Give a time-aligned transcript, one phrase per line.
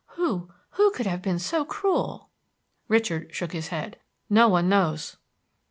[0.17, 2.31] "Who who could have been so cruel?"
[2.87, 3.99] Richard shook his head.
[4.31, 5.17] "No one knows."